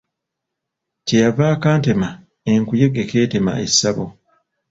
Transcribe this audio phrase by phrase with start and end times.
[1.05, 2.09] Kye yava akantema
[2.51, 4.05] enkuyege k'etema essabo.